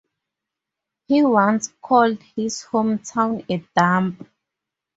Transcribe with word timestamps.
He 1.09 1.21
once 1.23 1.71
called 1.79 2.23
his 2.35 2.63
hometown 2.71 3.45
"a 3.47 3.63
dump". 3.75 4.27